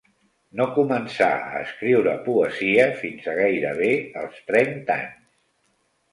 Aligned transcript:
No 0.59 0.65
començà 0.75 1.25
a 1.49 1.59
escriure 1.65 2.15
poesia 2.29 2.87
fins 3.01 3.27
a 3.33 3.35
gairebé 3.41 3.91
els 4.23 4.41
trenta 4.49 4.97
anys. 5.03 5.29